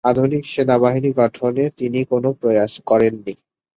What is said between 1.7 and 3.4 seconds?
তিনি কোনও প্রয়াস করেননি।